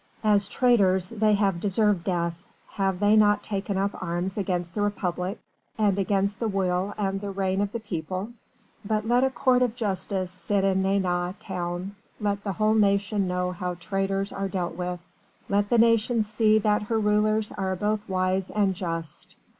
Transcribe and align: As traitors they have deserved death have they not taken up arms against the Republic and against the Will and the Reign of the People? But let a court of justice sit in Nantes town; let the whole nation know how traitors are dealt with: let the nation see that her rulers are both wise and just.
As 0.23 0.47
traitors 0.49 1.09
they 1.09 1.35
have 1.35 1.61
deserved 1.61 2.03
death 2.05 2.33
have 2.69 2.99
they 2.99 3.15
not 3.15 3.43
taken 3.43 3.77
up 3.77 3.91
arms 4.01 4.35
against 4.35 4.73
the 4.73 4.81
Republic 4.81 5.37
and 5.77 5.99
against 5.99 6.39
the 6.39 6.47
Will 6.47 6.95
and 6.97 7.21
the 7.21 7.29
Reign 7.29 7.61
of 7.61 7.71
the 7.71 7.79
People? 7.79 8.29
But 8.83 9.07
let 9.07 9.23
a 9.23 9.29
court 9.29 9.61
of 9.61 9.75
justice 9.75 10.31
sit 10.31 10.63
in 10.63 10.81
Nantes 10.81 11.35
town; 11.39 11.95
let 12.19 12.43
the 12.43 12.53
whole 12.53 12.73
nation 12.73 13.27
know 13.27 13.51
how 13.51 13.75
traitors 13.75 14.33
are 14.33 14.47
dealt 14.47 14.73
with: 14.75 14.99
let 15.47 15.69
the 15.69 15.77
nation 15.77 16.23
see 16.23 16.57
that 16.57 16.81
her 16.81 16.99
rulers 16.99 17.51
are 17.51 17.75
both 17.75 17.99
wise 18.09 18.49
and 18.49 18.73
just. 18.73 19.35